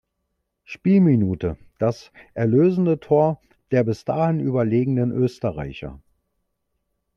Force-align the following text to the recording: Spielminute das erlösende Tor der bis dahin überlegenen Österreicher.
Spielminute 0.63 1.57
das 1.77 2.11
erlösende 2.33 2.99
Tor 2.99 3.39
der 3.69 3.83
bis 3.83 4.03
dahin 4.03 4.39
überlegenen 4.39 5.11
Österreicher. 5.11 6.01